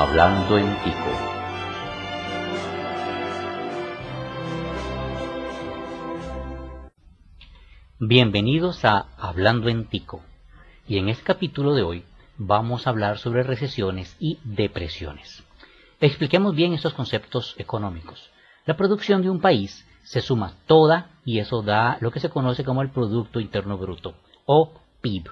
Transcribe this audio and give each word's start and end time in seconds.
Hablando 0.00 0.56
en 0.56 0.76
Tico. 0.84 1.10
Bienvenidos 7.98 8.84
a 8.84 9.08
Hablando 9.18 9.68
en 9.68 9.86
Tico. 9.88 10.22
Y 10.86 10.98
en 10.98 11.08
este 11.08 11.24
capítulo 11.24 11.74
de 11.74 11.82
hoy 11.82 12.04
vamos 12.36 12.86
a 12.86 12.90
hablar 12.90 13.18
sobre 13.18 13.42
recesiones 13.42 14.16
y 14.20 14.38
depresiones. 14.44 15.42
Expliquemos 15.98 16.54
bien 16.54 16.74
estos 16.74 16.94
conceptos 16.94 17.56
económicos. 17.58 18.30
La 18.66 18.76
producción 18.76 19.22
de 19.22 19.30
un 19.30 19.40
país 19.40 19.84
se 20.04 20.20
suma 20.20 20.54
toda 20.68 21.10
y 21.24 21.40
eso 21.40 21.62
da 21.62 21.98
lo 22.00 22.12
que 22.12 22.20
se 22.20 22.30
conoce 22.30 22.62
como 22.62 22.82
el 22.82 22.92
Producto 22.92 23.40
Interno 23.40 23.76
Bruto 23.78 24.14
o 24.46 24.74
PIB. 25.00 25.28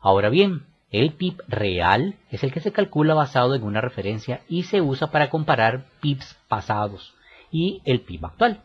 Ahora 0.00 0.30
bien, 0.30 0.66
el 0.94 1.14
PIB 1.14 1.42
real 1.48 2.14
es 2.30 2.44
el 2.44 2.52
que 2.52 2.60
se 2.60 2.70
calcula 2.70 3.14
basado 3.14 3.56
en 3.56 3.64
una 3.64 3.80
referencia 3.80 4.42
y 4.48 4.62
se 4.62 4.80
usa 4.80 5.10
para 5.10 5.28
comparar 5.28 5.86
PIBs 6.00 6.36
pasados 6.46 7.14
y 7.50 7.82
el 7.84 8.02
PIB 8.02 8.26
actual. 8.26 8.60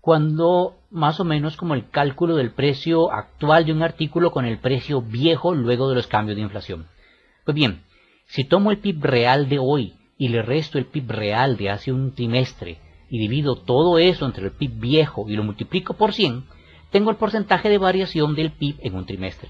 Cuando 0.00 0.74
más 0.90 1.20
o 1.20 1.24
menos 1.24 1.56
como 1.56 1.74
el 1.74 1.88
cálculo 1.88 2.34
del 2.34 2.50
precio 2.50 3.12
actual 3.12 3.64
de 3.64 3.72
un 3.72 3.84
artículo 3.84 4.32
con 4.32 4.44
el 4.44 4.58
precio 4.58 5.02
viejo 5.02 5.54
luego 5.54 5.88
de 5.88 5.94
los 5.94 6.08
cambios 6.08 6.34
de 6.34 6.42
inflación. 6.42 6.88
Pues 7.44 7.54
bien, 7.54 7.82
si 8.26 8.42
tomo 8.42 8.72
el 8.72 8.78
PIB 8.78 9.04
real 9.04 9.48
de 9.48 9.60
hoy 9.60 9.94
y 10.18 10.30
le 10.30 10.42
resto 10.42 10.78
el 10.78 10.86
PIB 10.86 11.10
real 11.12 11.56
de 11.56 11.70
hace 11.70 11.92
un 11.92 12.12
trimestre 12.12 12.78
y 13.08 13.20
divido 13.20 13.54
todo 13.54 14.00
eso 14.00 14.26
entre 14.26 14.46
el 14.46 14.50
PIB 14.50 14.80
viejo 14.80 15.26
y 15.28 15.36
lo 15.36 15.44
multiplico 15.44 15.94
por 15.94 16.12
100, 16.12 16.42
tengo 16.90 17.10
el 17.10 17.16
porcentaje 17.16 17.68
de 17.68 17.78
variación 17.78 18.34
del 18.34 18.50
PIB 18.50 18.78
en 18.80 18.96
un 18.96 19.06
trimestre. 19.06 19.48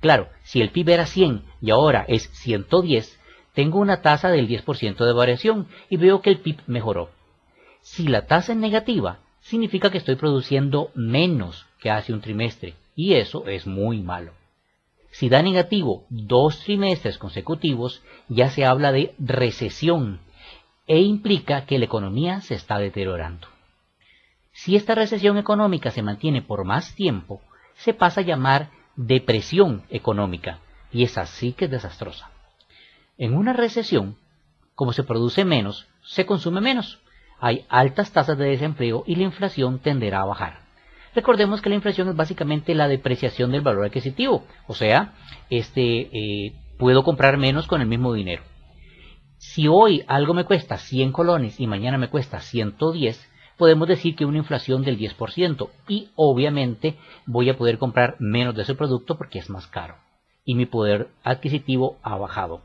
Claro, 0.00 0.28
si 0.42 0.60
el 0.60 0.70
PIB 0.70 0.90
era 0.90 1.06
100 1.06 1.42
y 1.60 1.70
ahora 1.70 2.04
es 2.08 2.28
110, 2.30 3.18
tengo 3.54 3.78
una 3.78 4.02
tasa 4.02 4.28
del 4.28 4.48
10% 4.48 5.04
de 5.04 5.12
variación 5.12 5.68
y 5.88 5.96
veo 5.96 6.20
que 6.20 6.30
el 6.30 6.38
PIB 6.38 6.60
mejoró. 6.66 7.10
Si 7.80 8.06
la 8.06 8.26
tasa 8.26 8.52
es 8.52 8.58
negativa, 8.58 9.20
significa 9.40 9.90
que 9.90 9.98
estoy 9.98 10.16
produciendo 10.16 10.90
menos 10.94 11.66
que 11.78 11.90
hace 11.90 12.12
un 12.12 12.20
trimestre 12.20 12.74
y 12.94 13.14
eso 13.14 13.46
es 13.46 13.66
muy 13.66 14.02
malo. 14.02 14.32
Si 15.10 15.30
da 15.30 15.40
negativo 15.40 16.04
dos 16.10 16.60
trimestres 16.60 17.16
consecutivos, 17.16 18.02
ya 18.28 18.50
se 18.50 18.66
habla 18.66 18.92
de 18.92 19.14
recesión 19.18 20.20
e 20.86 21.00
implica 21.00 21.64
que 21.64 21.78
la 21.78 21.86
economía 21.86 22.40
se 22.42 22.54
está 22.54 22.78
deteriorando. 22.78 23.48
Si 24.52 24.76
esta 24.76 24.94
recesión 24.94 25.38
económica 25.38 25.90
se 25.90 26.02
mantiene 26.02 26.42
por 26.42 26.64
más 26.64 26.94
tiempo, 26.94 27.40
se 27.76 27.94
pasa 27.94 28.20
a 28.20 28.24
llamar 28.24 28.70
depresión 28.96 29.84
económica 29.90 30.58
y 30.92 31.04
es 31.04 31.18
así 31.18 31.52
que 31.52 31.66
es 31.66 31.70
desastrosa. 31.70 32.30
En 33.18 33.34
una 33.34 33.52
recesión, 33.52 34.16
como 34.74 34.92
se 34.92 35.04
produce 35.04 35.44
menos, 35.44 35.86
se 36.02 36.26
consume 36.26 36.60
menos. 36.60 37.00
Hay 37.38 37.66
altas 37.68 38.12
tasas 38.12 38.38
de 38.38 38.46
desempleo 38.46 39.04
y 39.06 39.16
la 39.16 39.24
inflación 39.24 39.78
tenderá 39.78 40.22
a 40.22 40.26
bajar. 40.26 40.60
Recordemos 41.14 41.62
que 41.62 41.70
la 41.70 41.76
inflación 41.76 42.08
es 42.08 42.16
básicamente 42.16 42.74
la 42.74 42.88
depreciación 42.88 43.50
del 43.50 43.62
valor 43.62 43.86
adquisitivo, 43.86 44.44
o 44.66 44.74
sea, 44.74 45.14
este, 45.48 46.10
eh, 46.12 46.52
puedo 46.78 47.04
comprar 47.04 47.38
menos 47.38 47.66
con 47.66 47.80
el 47.80 47.86
mismo 47.86 48.12
dinero. 48.12 48.42
Si 49.38 49.66
hoy 49.66 50.04
algo 50.08 50.34
me 50.34 50.44
cuesta 50.44 50.76
100 50.76 51.12
colones 51.12 51.58
y 51.60 51.66
mañana 51.66 51.98
me 51.98 52.08
cuesta 52.08 52.40
110, 52.40 53.30
podemos 53.56 53.88
decir 53.88 54.16
que 54.16 54.24
una 54.24 54.38
inflación 54.38 54.82
del 54.82 54.98
10% 54.98 55.68
y 55.88 56.10
obviamente 56.14 56.96
voy 57.26 57.50
a 57.50 57.56
poder 57.56 57.78
comprar 57.78 58.16
menos 58.18 58.54
de 58.54 58.62
ese 58.62 58.74
producto 58.74 59.16
porque 59.16 59.38
es 59.38 59.50
más 59.50 59.66
caro 59.66 59.96
y 60.46 60.54
mi 60.54 60.64
poder 60.64 61.08
adquisitivo 61.24 61.98
ha 62.02 62.16
bajado. 62.16 62.62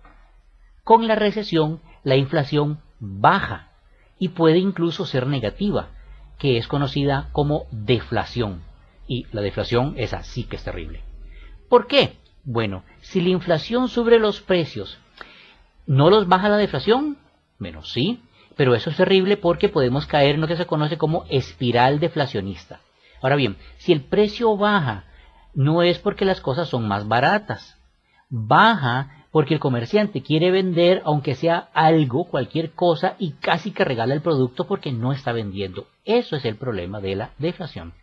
Con 0.85 1.07
la 1.07 1.15
recesión, 1.15 1.81
la 2.03 2.15
inflación 2.15 2.79
baja 2.99 3.71
y 4.19 4.29
puede 4.29 4.59
incluso 4.59 5.05
ser 5.05 5.27
negativa, 5.27 5.89
que 6.37 6.57
es 6.57 6.67
conocida 6.67 7.29
como 7.33 7.65
deflación. 7.71 8.61
Y 9.07 9.25
la 9.31 9.41
deflación 9.41 9.95
es 9.97 10.13
así 10.13 10.43
que 10.43 10.55
es 10.55 10.63
terrible. 10.63 11.01
¿Por 11.67 11.87
qué? 11.87 12.17
Bueno, 12.43 12.83
si 13.01 13.19
la 13.19 13.29
inflación 13.29 13.89
sobre 13.89 14.19
los 14.19 14.41
precios 14.41 14.99
no 15.87 16.09
los 16.09 16.27
baja 16.27 16.49
la 16.49 16.57
deflación, 16.57 17.17
menos 17.57 17.91
sí, 17.91 18.21
pero 18.61 18.75
eso 18.75 18.91
es 18.91 18.95
terrible 18.95 19.37
porque 19.37 19.69
podemos 19.69 20.05
caer 20.05 20.35
en 20.35 20.41
lo 20.41 20.47
que 20.47 20.55
se 20.55 20.67
conoce 20.67 20.95
como 20.95 21.25
espiral 21.29 21.99
deflacionista. 21.99 22.79
Ahora 23.19 23.35
bien, 23.35 23.57
si 23.79 23.91
el 23.91 24.01
precio 24.01 24.55
baja, 24.55 25.05
no 25.55 25.81
es 25.81 25.97
porque 25.97 26.25
las 26.25 26.41
cosas 26.41 26.69
son 26.69 26.87
más 26.87 27.07
baratas. 27.07 27.79
Baja 28.29 29.25
porque 29.31 29.55
el 29.55 29.59
comerciante 29.59 30.21
quiere 30.21 30.51
vender 30.51 31.01
aunque 31.05 31.33
sea 31.33 31.69
algo, 31.73 32.25
cualquier 32.25 32.73
cosa, 32.73 33.15
y 33.17 33.31
casi 33.31 33.71
que 33.71 33.83
regala 33.83 34.13
el 34.13 34.21
producto 34.21 34.67
porque 34.67 34.91
no 34.91 35.11
está 35.11 35.31
vendiendo. 35.31 35.87
Eso 36.05 36.35
es 36.35 36.45
el 36.45 36.55
problema 36.55 37.01
de 37.01 37.15
la 37.15 37.31
deflación. 37.39 37.93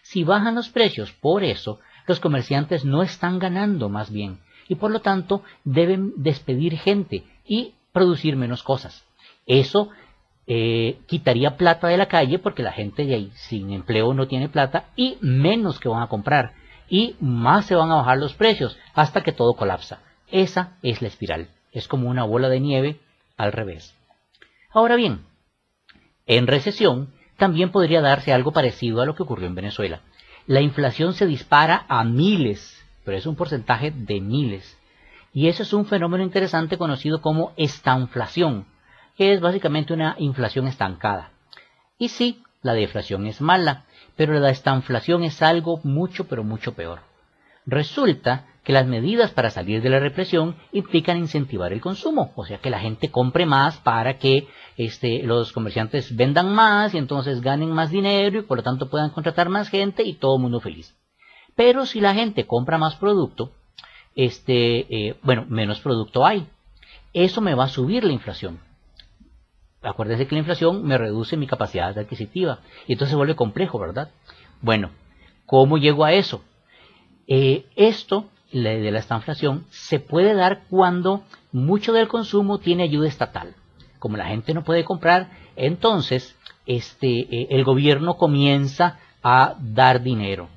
Si 0.00 0.24
bajan 0.24 0.54
los 0.54 0.70
precios 0.70 1.12
por 1.12 1.44
eso, 1.44 1.78
los 2.06 2.20
comerciantes 2.20 2.86
no 2.86 3.02
están 3.02 3.38
ganando 3.38 3.90
más 3.90 4.10
bien, 4.10 4.38
y 4.66 4.76
por 4.76 4.90
lo 4.90 5.00
tanto 5.00 5.42
deben 5.64 6.14
despedir 6.16 6.78
gente 6.78 7.24
y 7.46 7.74
producir 7.92 8.36
menos 8.36 8.62
cosas. 8.62 9.04
Eso 9.46 9.90
eh, 10.46 11.00
quitaría 11.06 11.56
plata 11.56 11.88
de 11.88 11.96
la 11.96 12.06
calle 12.06 12.38
porque 12.38 12.62
la 12.62 12.72
gente 12.72 13.04
de 13.04 13.14
ahí 13.14 13.32
sin 13.34 13.70
empleo 13.72 14.14
no 14.14 14.28
tiene 14.28 14.48
plata 14.48 14.90
y 14.94 15.18
menos 15.20 15.80
que 15.80 15.88
van 15.88 16.02
a 16.02 16.08
comprar 16.08 16.52
y 16.88 17.16
más 17.20 17.66
se 17.66 17.74
van 17.74 17.90
a 17.90 17.96
bajar 17.96 18.18
los 18.18 18.34
precios 18.34 18.78
hasta 18.94 19.22
que 19.22 19.32
todo 19.32 19.54
colapsa. 19.54 20.00
Esa 20.30 20.76
es 20.82 21.02
la 21.02 21.08
espiral. 21.08 21.48
Es 21.72 21.88
como 21.88 22.08
una 22.08 22.24
bola 22.24 22.48
de 22.48 22.60
nieve 22.60 23.00
al 23.36 23.52
revés. 23.52 23.94
Ahora 24.72 24.96
bien, 24.96 25.24
en 26.26 26.46
recesión 26.46 27.12
también 27.36 27.70
podría 27.70 28.00
darse 28.00 28.32
algo 28.32 28.52
parecido 28.52 29.00
a 29.00 29.06
lo 29.06 29.14
que 29.14 29.22
ocurrió 29.22 29.46
en 29.46 29.54
Venezuela. 29.54 30.00
La 30.46 30.60
inflación 30.60 31.12
se 31.12 31.26
dispara 31.26 31.84
a 31.88 32.04
miles, 32.04 32.84
pero 33.04 33.16
es 33.16 33.26
un 33.26 33.36
porcentaje 33.36 33.90
de 33.90 34.20
miles. 34.20 34.78
Y 35.32 35.48
eso 35.48 35.64
es 35.64 35.72
un 35.72 35.86
fenómeno 35.86 36.22
interesante 36.22 36.78
conocido 36.78 37.20
como 37.20 37.52
estanflación, 37.56 38.66
es 39.18 39.40
básicamente 39.40 39.92
una 39.92 40.16
inflación 40.18 40.66
estancada. 40.66 41.30
Y 41.98 42.08
sí, 42.08 42.42
la 42.62 42.74
deflación 42.74 43.26
es 43.26 43.40
mala, 43.40 43.84
pero 44.16 44.38
la 44.38 44.50
estanflación 44.50 45.22
es 45.24 45.42
algo 45.42 45.80
mucho, 45.84 46.26
pero 46.26 46.44
mucho 46.44 46.74
peor. 46.74 47.00
Resulta 47.64 48.46
que 48.66 48.72
las 48.72 48.86
medidas 48.86 49.30
para 49.30 49.50
salir 49.50 49.80
de 49.80 49.90
la 49.90 50.00
represión 50.00 50.56
implican 50.72 51.18
incentivar 51.18 51.72
el 51.72 51.80
consumo, 51.80 52.32
o 52.34 52.44
sea 52.44 52.58
que 52.58 52.68
la 52.68 52.80
gente 52.80 53.12
compre 53.12 53.46
más 53.46 53.76
para 53.78 54.18
que 54.18 54.48
este, 54.76 55.22
los 55.22 55.52
comerciantes 55.52 56.16
vendan 56.16 56.52
más 56.52 56.92
y 56.92 56.98
entonces 56.98 57.40
ganen 57.40 57.70
más 57.70 57.90
dinero 57.90 58.40
y 58.40 58.42
por 58.42 58.58
lo 58.58 58.64
tanto 58.64 58.90
puedan 58.90 59.10
contratar 59.10 59.48
más 59.48 59.68
gente 59.68 60.02
y 60.02 60.14
todo 60.14 60.36
el 60.36 60.42
mundo 60.42 60.58
feliz. 60.58 60.96
Pero 61.54 61.86
si 61.86 62.00
la 62.00 62.12
gente 62.12 62.46
compra 62.46 62.76
más 62.76 62.96
producto, 62.96 63.52
este, 64.16 65.08
eh, 65.10 65.16
bueno, 65.22 65.46
menos 65.48 65.80
producto 65.80 66.26
hay. 66.26 66.48
Eso 67.12 67.40
me 67.40 67.54
va 67.54 67.64
a 67.64 67.68
subir 67.68 68.02
la 68.04 68.12
inflación. 68.12 68.58
Acuérdense 69.82 70.26
que 70.26 70.34
la 70.34 70.40
inflación 70.40 70.84
me 70.84 70.98
reduce 70.98 71.36
mi 71.36 71.46
capacidad 71.46 71.96
adquisitiva 71.96 72.60
y 72.86 72.92
entonces 72.92 73.10
se 73.10 73.16
vuelve 73.16 73.36
complejo, 73.36 73.78
¿verdad? 73.78 74.10
Bueno, 74.60 74.90
¿cómo 75.44 75.78
llego 75.78 76.04
a 76.04 76.12
eso? 76.12 76.42
Eh, 77.28 77.66
esto 77.76 78.28
de 78.52 78.90
la 78.90 78.98
estanflación 78.98 79.66
se 79.70 80.00
puede 80.00 80.34
dar 80.34 80.62
cuando 80.70 81.24
mucho 81.52 81.92
del 81.92 82.08
consumo 82.08 82.58
tiene 82.58 82.84
ayuda 82.84 83.08
estatal. 83.08 83.54
Como 83.98 84.16
la 84.16 84.26
gente 84.26 84.54
no 84.54 84.64
puede 84.64 84.84
comprar, 84.84 85.30
entonces 85.56 86.36
este, 86.66 87.20
eh, 87.20 87.48
el 87.50 87.64
gobierno 87.64 88.16
comienza 88.16 88.98
a 89.22 89.56
dar 89.58 90.02
dinero. 90.02 90.48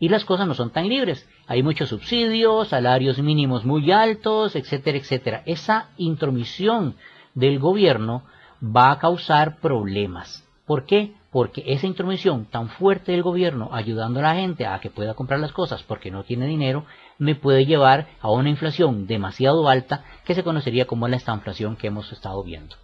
Y 0.00 0.08
las 0.08 0.24
cosas 0.24 0.46
no 0.46 0.54
son 0.54 0.70
tan 0.70 0.88
libres. 0.88 1.28
Hay 1.46 1.62
muchos 1.62 1.88
subsidios, 1.88 2.68
salarios 2.68 3.18
mínimos 3.18 3.64
muy 3.64 3.90
altos, 3.90 4.54
etcétera, 4.54 4.98
etcétera. 4.98 5.42
Esa 5.46 5.88
intromisión 5.96 6.94
del 7.34 7.58
gobierno 7.58 8.24
va 8.62 8.90
a 8.90 8.98
causar 8.98 9.58
problemas. 9.58 10.44
¿Por 10.66 10.84
qué? 10.84 11.14
Porque 11.30 11.62
esa 11.66 11.86
intromisión 11.86 12.46
tan 12.46 12.68
fuerte 12.68 13.12
del 13.12 13.22
gobierno 13.22 13.70
ayudando 13.72 14.20
a 14.20 14.24
la 14.24 14.34
gente 14.34 14.66
a 14.66 14.80
que 14.80 14.90
pueda 14.90 15.14
comprar 15.14 15.40
las 15.40 15.52
cosas 15.52 15.82
porque 15.82 16.10
no 16.10 16.24
tiene 16.24 16.46
dinero, 16.46 16.84
me 17.18 17.34
puede 17.34 17.66
llevar 17.66 18.08
a 18.20 18.30
una 18.30 18.48
inflación 18.48 19.06
demasiado 19.06 19.68
alta 19.68 20.04
que 20.24 20.34
se 20.34 20.42
conocería 20.42 20.86
como 20.86 21.08
la 21.08 21.16
estanflación 21.16 21.76
que 21.76 21.88
hemos 21.88 22.12
estado 22.12 22.42
viendo. 22.42 22.76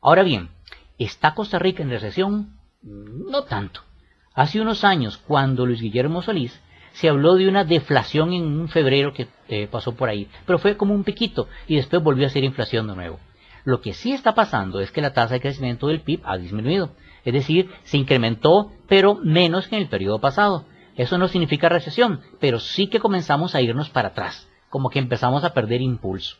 Ahora 0.00 0.22
bien, 0.22 0.50
¿está 0.98 1.34
Costa 1.34 1.58
Rica 1.58 1.82
en 1.82 1.90
recesión? 1.90 2.58
No 2.82 3.44
tanto. 3.44 3.80
Hace 4.34 4.60
unos 4.60 4.84
años, 4.84 5.16
cuando 5.16 5.64
Luis 5.64 5.80
Guillermo 5.80 6.20
Solís 6.20 6.60
se 6.92 7.08
habló 7.08 7.34
de 7.34 7.48
una 7.48 7.64
deflación 7.64 8.32
en 8.32 8.44
un 8.44 8.68
febrero 8.68 9.12
que 9.12 9.28
eh, 9.48 9.68
pasó 9.70 9.94
por 9.94 10.08
ahí, 10.08 10.28
pero 10.46 10.58
fue 10.58 10.76
como 10.76 10.94
un 10.94 11.04
piquito 11.04 11.48
y 11.66 11.76
después 11.76 12.02
volvió 12.02 12.26
a 12.26 12.30
ser 12.30 12.44
inflación 12.44 12.86
de 12.86 12.94
nuevo. 12.94 13.18
Lo 13.64 13.80
que 13.80 13.94
sí 13.94 14.12
está 14.12 14.34
pasando 14.34 14.80
es 14.80 14.92
que 14.92 15.00
la 15.00 15.14
tasa 15.14 15.34
de 15.34 15.40
crecimiento 15.40 15.86
del 15.86 16.02
PIB 16.02 16.20
ha 16.24 16.36
disminuido, 16.36 16.90
es 17.24 17.32
decir, 17.32 17.70
se 17.84 17.96
incrementó, 17.96 18.72
pero 18.88 19.14
menos 19.14 19.68
que 19.68 19.76
en 19.76 19.82
el 19.82 19.88
periodo 19.88 20.20
pasado. 20.20 20.66
Eso 20.96 21.18
no 21.18 21.28
significa 21.28 21.68
recesión, 21.68 22.20
pero 22.40 22.60
sí 22.60 22.86
que 22.88 23.00
comenzamos 23.00 23.54
a 23.54 23.62
irnos 23.62 23.90
para 23.90 24.08
atrás, 24.08 24.48
como 24.68 24.90
que 24.90 24.98
empezamos 24.98 25.44
a 25.44 25.54
perder 25.54 25.80
impulso. 25.80 26.36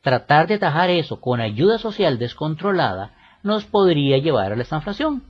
tratar 0.00 0.46
de 0.46 0.54
atajar 0.54 0.90
eso 0.90 1.20
con 1.20 1.40
ayuda 1.40 1.76
social 1.76 2.18
descontrolada 2.18 3.14
nos 3.42 3.64
podría 3.64 4.16
llevar 4.18 4.52
a 4.52 4.56
la 4.56 4.62
estanflación. 4.62 5.24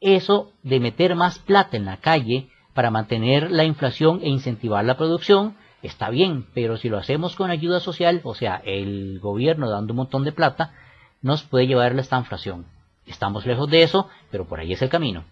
Eso 0.00 0.52
de 0.62 0.78
meter 0.78 1.16
más 1.16 1.40
plata 1.40 1.76
en 1.76 1.84
la 1.84 1.96
calle 1.96 2.48
para 2.72 2.92
mantener 2.92 3.50
la 3.50 3.64
inflación 3.64 4.20
e 4.22 4.28
incentivar 4.28 4.84
la 4.84 4.96
producción 4.96 5.56
está 5.82 6.10
bien, 6.10 6.46
pero 6.54 6.76
si 6.76 6.88
lo 6.88 6.98
hacemos 6.98 7.36
con 7.36 7.50
ayuda 7.50 7.80
social, 7.80 8.20
o 8.24 8.34
sea, 8.34 8.56
el 8.64 9.20
gobierno 9.20 9.70
dando 9.70 9.92
un 9.92 9.98
montón 9.98 10.24
de 10.24 10.32
plata, 10.32 10.72
nos 11.22 11.42
puede 11.42 11.66
llevar 11.66 11.92
a 11.92 11.94
la 11.94 12.00
estanflación. 12.00 12.66
Estamos 13.06 13.46
lejos 13.46 13.70
de 13.70 13.82
eso, 13.82 14.08
pero 14.30 14.46
por 14.46 14.60
ahí 14.60 14.72
es 14.72 14.82
el 14.82 14.88
camino. 14.88 15.24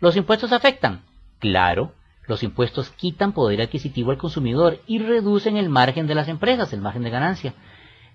¿Los 0.00 0.16
impuestos 0.16 0.52
afectan? 0.52 1.02
Claro, 1.38 1.92
los 2.26 2.42
impuestos 2.42 2.90
quitan 2.90 3.32
poder 3.32 3.60
adquisitivo 3.60 4.10
al 4.10 4.18
consumidor 4.18 4.80
y 4.86 4.98
reducen 4.98 5.56
el 5.56 5.68
margen 5.68 6.06
de 6.06 6.14
las 6.14 6.28
empresas, 6.28 6.72
el 6.72 6.80
margen 6.80 7.02
de 7.02 7.10
ganancia. 7.10 7.54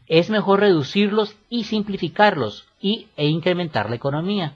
Es 0.07 0.29
mejor 0.29 0.59
reducirlos 0.59 1.35
y 1.49 1.63
simplificarlos 1.63 2.67
y, 2.79 3.07
e 3.17 3.27
incrementar 3.27 3.89
la 3.89 3.95
economía. 3.95 4.53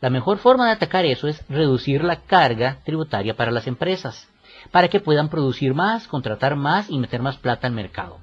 La 0.00 0.10
mejor 0.10 0.38
forma 0.38 0.66
de 0.66 0.72
atacar 0.72 1.04
eso 1.04 1.26
es 1.26 1.44
reducir 1.48 2.04
la 2.04 2.22
carga 2.22 2.78
tributaria 2.84 3.34
para 3.34 3.50
las 3.50 3.66
empresas, 3.66 4.28
para 4.70 4.88
que 4.88 5.00
puedan 5.00 5.28
producir 5.28 5.74
más, 5.74 6.08
contratar 6.08 6.56
más 6.56 6.90
y 6.90 6.98
meter 6.98 7.22
más 7.22 7.36
plata 7.36 7.66
al 7.66 7.72
mercado. 7.72 8.18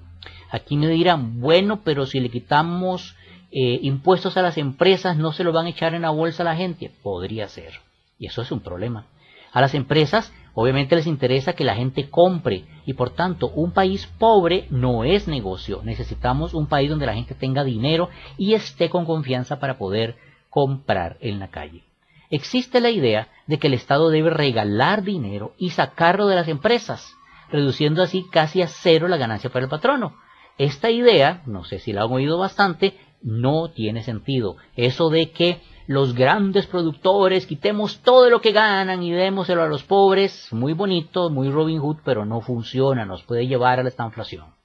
Aquí 0.51 0.77
me 0.77 0.87
dirán, 0.87 1.41
bueno, 1.41 1.81
pero 1.83 2.05
si 2.05 2.19
le 2.19 2.29
quitamos 2.29 3.15
eh, 3.51 3.79
impuestos 3.81 4.37
a 4.37 4.41
las 4.41 4.57
empresas, 4.57 5.17
¿no 5.17 5.31
se 5.31 5.43
lo 5.43 5.51
van 5.51 5.65
a 5.65 5.69
echar 5.69 5.93
en 5.93 6.03
la 6.03 6.09
bolsa 6.09 6.43
a 6.43 6.45
la 6.45 6.55
gente? 6.55 6.91
Podría 7.01 7.47
ser. 7.47 7.73
Y 8.17 8.27
eso 8.27 8.41
es 8.41 8.51
un 8.51 8.59
problema. 8.59 9.05
A 9.51 9.61
las 9.61 9.73
empresas 9.73 10.33
obviamente 10.53 10.95
les 10.95 11.07
interesa 11.07 11.53
que 11.53 11.63
la 11.63 11.75
gente 11.75 12.09
compre 12.09 12.65
y 12.85 12.93
por 12.93 13.11
tanto 13.11 13.49
un 13.49 13.71
país 13.71 14.07
pobre 14.17 14.67
no 14.69 15.03
es 15.03 15.27
negocio. 15.27 15.81
Necesitamos 15.83 16.53
un 16.53 16.67
país 16.67 16.89
donde 16.89 17.05
la 17.05 17.13
gente 17.13 17.35
tenga 17.35 17.63
dinero 17.63 18.09
y 18.37 18.53
esté 18.53 18.89
con 18.89 19.05
confianza 19.05 19.59
para 19.59 19.77
poder 19.77 20.15
comprar 20.49 21.17
en 21.19 21.39
la 21.39 21.49
calle. 21.49 21.83
Existe 22.30 22.81
la 22.81 22.89
idea 22.89 23.30
de 23.48 23.60
que 23.60 23.68
el 23.68 23.74
Estado 23.74 24.10
debe 24.10 24.30
regalar 24.30 25.04
dinero 25.04 25.54
y 25.57 25.72
sacarlo 25.72 26.27
de 26.27 26.36
las 26.36 26.48
empresas, 26.48 27.16
reduciendo 27.51 28.01
así 28.01 28.25
casi 28.31 28.62
a 28.62 28.68
cero 28.68 29.07
la 29.07 29.18
ganancia 29.18 29.50
para 29.50 29.66
el 29.66 29.69
patrono. 29.69 30.16
Esta 30.57 30.89
idea, 30.89 31.44
no 31.45 31.63
sé 31.63 31.80
si 31.80 31.94
la 31.94 32.04
han 32.04 32.12
oído 32.12 32.38
bastante, 32.38 32.95
no 33.22 33.69
tiene 33.72 34.04
sentido. 34.04 34.57
Eso 34.75 35.10
de 35.10 35.31
que 35.31 35.62
los 35.88 36.16
grandes 36.16 36.66
productores 36.66 37.45
quitemos 37.45 38.00
todo 38.01 38.30
lo 38.30 38.42
que 38.42 38.51
ganan 38.51 39.04
y 39.04 39.12
démoselo 39.12 39.62
a 39.62 39.68
los 39.68 39.83
pobres, 39.83 40.51
muy 40.51 40.74
bonito, 40.74 41.30
muy 41.30 41.50
Robin 41.50 41.80
Hood, 41.80 41.98
pero 42.04 42.25
no 42.25 42.42
funciona, 42.42 43.06
nos 43.06 43.24
puede 43.24 43.48
llevar 43.48 43.80
a 43.80 43.83
la 43.83 43.89
estanflación. 43.89 44.56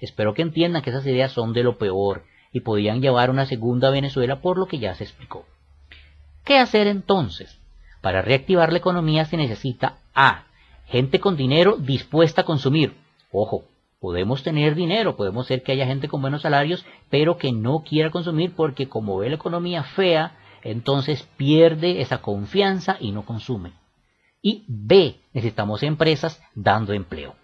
Espero 0.00 0.32
que 0.32 0.42
entiendan 0.42 0.82
que 0.82 0.90
esas 0.90 1.06
ideas 1.06 1.32
son 1.32 1.52
de 1.52 1.62
lo 1.62 1.76
peor 1.76 2.24
y 2.52 2.60
podían 2.60 3.02
llevar 3.02 3.28
a 3.28 3.32
una 3.32 3.46
segunda 3.46 3.90
Venezuela 3.90 4.40
por 4.40 4.58
lo 4.58 4.66
que 4.66 4.78
ya 4.78 4.94
se 4.94 5.04
explicó. 5.04 5.44
¿Qué 6.44 6.58
hacer 6.58 6.86
entonces? 6.86 7.60
Para 8.00 8.22
reactivar 8.22 8.72
la 8.72 8.78
economía 8.78 9.24
se 9.24 9.36
necesita 9.36 9.98
A. 10.14 10.44
Gente 10.86 11.20
con 11.20 11.36
dinero 11.36 11.76
dispuesta 11.78 12.40
a 12.40 12.44
consumir. 12.44 12.96
Ojo, 13.30 13.64
podemos 14.00 14.42
tener 14.42 14.74
dinero, 14.74 15.16
podemos 15.16 15.46
ser 15.46 15.62
que 15.62 15.72
haya 15.72 15.86
gente 15.86 16.08
con 16.08 16.20
buenos 16.20 16.42
salarios, 16.42 16.84
pero 17.10 17.36
que 17.36 17.52
no 17.52 17.82
quiera 17.82 18.10
consumir 18.10 18.54
porque 18.56 18.88
como 18.88 19.18
ve 19.18 19.28
la 19.28 19.36
economía 19.36 19.84
fea, 19.84 20.36
entonces 20.62 21.28
pierde 21.36 22.00
esa 22.00 22.18
confianza 22.18 22.96
y 22.98 23.12
no 23.12 23.24
consume. 23.24 23.72
Y 24.42 24.64
B, 24.66 25.16
necesitamos 25.32 25.82
empresas 25.82 26.42
dando 26.54 26.92
empleo. 26.94 27.36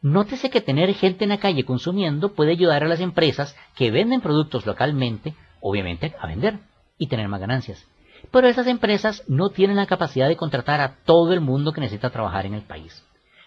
Nótese 0.00 0.50
que 0.50 0.60
tener 0.60 0.94
gente 0.94 1.24
en 1.24 1.30
la 1.30 1.38
calle 1.38 1.64
consumiendo 1.64 2.34
puede 2.34 2.52
ayudar 2.52 2.84
a 2.84 2.88
las 2.88 3.00
empresas 3.00 3.56
que 3.74 3.90
venden 3.90 4.20
productos 4.20 4.66
localmente, 4.66 5.34
obviamente, 5.60 6.14
a 6.20 6.26
vender 6.28 6.60
y 6.98 7.08
tener 7.08 7.28
más 7.28 7.40
ganancias. 7.40 7.84
Pero 8.30 8.48
esas 8.48 8.66
empresas 8.66 9.24
no 9.28 9.50
tienen 9.50 9.76
la 9.76 9.86
capacidad 9.86 10.28
de 10.28 10.36
contratar 10.36 10.80
a 10.80 10.96
todo 11.04 11.32
el 11.32 11.40
mundo 11.40 11.72
que 11.72 11.80
necesita 11.80 12.10
trabajar 12.10 12.46
en 12.46 12.54
el 12.54 12.62
país. 12.62 13.04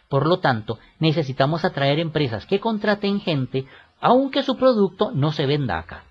Por 0.10 0.28
lo 0.28 0.40
tanto, 0.40 0.80
necesitamos 1.00 1.64
atraer 1.64 2.00
empresas 2.00 2.46
que 2.46 2.60
contraten 2.60 3.22
gente 3.22 3.66
aunque 4.02 4.44
su 4.44 4.58
producto 4.58 5.12
no 5.14 5.32
se 5.32 5.46
venda 5.46 5.78
acá. 5.78 6.04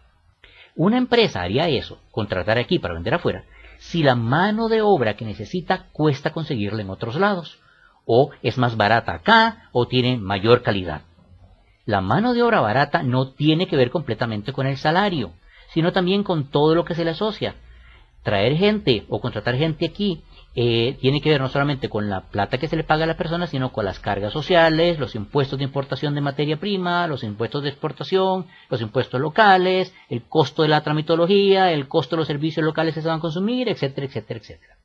Una 0.77 0.97
empresa 0.97 1.43
haría 1.43 1.69
eso, 1.69 1.99
contratar 2.13 2.57
aquí 2.57 2.79
para 2.79 2.95
vender 2.95 3.15
afuera, 3.15 3.45
si 3.79 4.03
la 4.03 4.15
mano 4.15 4.69
de 4.69 4.83
obra 4.83 5.17
que 5.17 5.25
necesita 5.25 5.87
cuesta 5.93 6.33
conseguirla 6.33 6.83
en 6.83 6.91
otros 6.91 7.17
lados 7.17 7.59
o 8.13 8.31
es 8.43 8.59
más 8.59 8.77
barata 8.77 9.13
acá, 9.13 9.69
o 9.73 9.87
tiene 9.87 10.17
mayor 10.17 10.63
calidad. 10.63 11.03
La 11.85 12.01
mano 12.01 12.35
de 12.35 12.43
obra 12.43 12.61
barata 12.61 13.03
no 13.03 13.33
tiene 13.33 13.67
que 13.67 13.77
ver 13.77 13.91
completamente 13.91 14.53
con 14.53 14.67
el 14.67 14.77
salario, 14.77 15.33
sino 15.69 15.93
también 15.93 16.25
con 16.25 16.51
todo 16.51 16.75
lo 16.75 16.85
que 16.85 16.95
se 16.95 17.05
le 17.05 17.13
asocia. 17.13 17.55
Traer 18.23 18.57
gente 18.57 19.05
o 19.09 19.21
contratar 19.21 19.57
gente 19.57 19.87
aquí 19.87 20.23
eh, 20.55 20.99
tiene 21.01 21.21
que 21.21 21.31
ver 21.31 21.41
no 21.41 21.49
solamente 21.49 21.89
con 21.89 22.11
la 22.11 22.23
plata 22.23 22.59
que 22.59 22.67
se 22.67 22.77
le 22.77 22.83
paga 22.83 23.05
a 23.05 23.07
la 23.07 23.17
persona, 23.17 23.47
sino 23.47 23.73
con 23.73 23.85
las 23.85 24.01
cargas 24.01 24.33
sociales, 24.33 24.99
los 24.99 25.15
impuestos 25.15 25.59
de 25.59 25.65
importación 25.65 26.15
de 26.15 26.21
materia 26.21 26.59
prima, 26.59 27.07
los 27.07 27.23
impuestos 27.23 27.63
de 27.63 27.69
exportación, 27.69 28.47
los 28.69 28.81
impuestos 28.81 29.21
locales, 29.21 29.95
el 30.09 30.25
costo 30.25 30.63
de 30.63 30.69
la 30.69 30.83
tramitología, 30.83 31.71
el 31.73 31.87
costo 31.87 32.17
de 32.17 32.21
los 32.21 32.27
servicios 32.27 32.65
locales 32.65 32.95
que 32.95 33.01
se 33.01 33.09
van 33.09 33.19
a 33.19 33.23
consumir, 33.23 33.69
etcétera, 33.69 34.07
etcétera, 34.07 34.41
etcétera. 34.41 34.77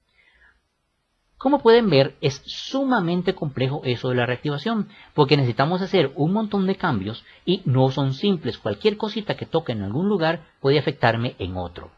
Como 1.37 1.59
pueden 1.59 1.89
ver, 1.89 2.15
es 2.21 2.41
sumamente 2.45 3.35
complejo 3.35 3.81
eso 3.83 4.09
de 4.09 4.15
la 4.15 4.25
reactivación, 4.25 4.87
porque 5.13 5.35
necesitamos 5.35 5.81
hacer 5.81 6.11
un 6.15 6.31
montón 6.31 6.65
de 6.67 6.75
cambios 6.75 7.25
y 7.43 7.61
no 7.65 7.91
son 7.91 8.13
simples. 8.13 8.57
Cualquier 8.57 8.97
cosita 8.97 9.35
que 9.35 9.45
toque 9.45 9.73
en 9.73 9.83
algún 9.83 10.07
lugar 10.07 10.45
puede 10.59 10.79
afectarme 10.79 11.35
en 11.39 11.57
otro. 11.57 11.91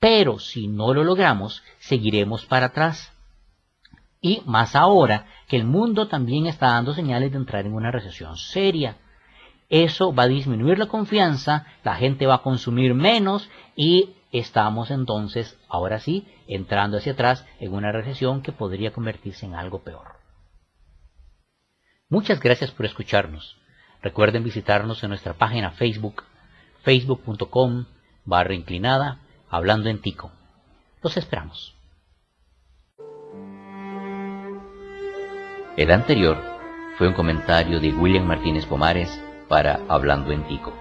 Pero 0.00 0.38
si 0.38 0.66
no 0.66 0.94
lo 0.94 1.04
logramos, 1.04 1.62
seguiremos 1.78 2.46
para 2.46 2.66
atrás. 2.66 3.12
Y 4.22 4.42
más 4.46 4.74
ahora 4.74 5.26
que 5.46 5.56
el 5.56 5.64
mundo 5.64 6.08
también 6.08 6.46
está 6.46 6.68
dando 6.68 6.94
señales 6.94 7.30
de 7.30 7.38
entrar 7.38 7.66
en 7.66 7.74
una 7.74 7.90
recesión 7.90 8.36
seria. 8.36 8.96
Eso 9.68 10.12
va 10.12 10.24
a 10.24 10.28
disminuir 10.28 10.78
la 10.78 10.86
confianza, 10.86 11.66
la 11.84 11.94
gente 11.94 12.26
va 12.26 12.36
a 12.36 12.42
consumir 12.42 12.94
menos 12.94 13.48
y 13.76 14.16
estamos 14.32 14.90
entonces, 14.90 15.58
ahora 15.68 16.00
sí, 16.00 16.26
entrando 16.48 16.96
hacia 16.96 17.12
atrás 17.12 17.46
en 17.60 17.72
una 17.72 17.92
recesión 17.92 18.42
que 18.42 18.52
podría 18.52 18.92
convertirse 18.92 19.46
en 19.46 19.54
algo 19.54 19.82
peor. 19.82 20.16
Muchas 22.08 22.40
gracias 22.40 22.72
por 22.72 22.86
escucharnos. 22.86 23.56
Recuerden 24.02 24.42
visitarnos 24.42 25.02
en 25.04 25.10
nuestra 25.10 25.34
página 25.34 25.72
Facebook, 25.72 26.24
facebook.com 26.82 27.84
barra 28.24 28.54
inclinada, 28.54 29.20
hablando 29.50 29.90
en 29.90 30.00
tico. 30.00 30.30
Los 31.02 31.16
esperamos. 31.16 31.74
El 35.76 35.90
anterior 35.90 36.36
fue 36.98 37.08
un 37.08 37.14
comentario 37.14 37.80
de 37.80 37.92
William 37.92 38.24
Martínez 38.24 38.66
Pomares 38.66 39.08
para 39.48 39.80
Hablando 39.88 40.32
en 40.32 40.46
Tico. 40.46 40.72